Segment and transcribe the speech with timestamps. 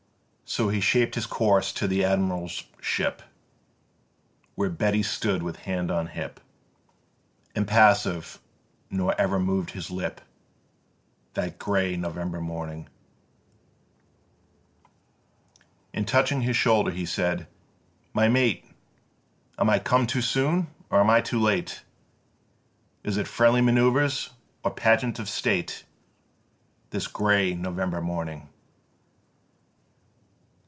[0.51, 0.55] 3.
[0.57, 3.21] So he shaped his course to the Admiral's ship,
[4.55, 6.41] Where Beatty stood with hand on hip
[7.55, 8.37] Impassive,
[8.89, 10.19] nor ever moved his lip
[11.35, 12.89] That grey November morning;
[15.93, 17.47] And touching his shoulder he said:
[18.13, 18.65] "My mate,
[19.57, 21.81] Am I come too soon or am I too late?
[23.05, 24.31] Is it friendly manœuvres
[24.65, 25.85] or pageant of State
[26.89, 28.49] This grey November morning?"